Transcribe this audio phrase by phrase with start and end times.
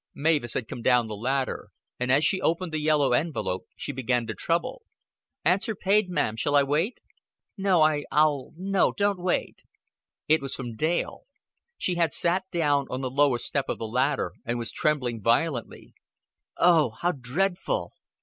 [0.15, 1.69] Mavis had come down the ladder,
[1.99, 4.81] and as she opened the yellow envelope she began to tremble.
[5.45, 6.35] "Answer paid, ma'am.
[6.35, 6.97] Shall I wait?"
[7.55, 7.83] "No.
[7.83, 9.61] I I'll No, don't wait."
[10.27, 11.25] It was from Dale.
[11.77, 15.93] She had sat down on the lowest step of the ladder, and was trembling violently.
[16.57, 17.91] "Oh, how dreadful!"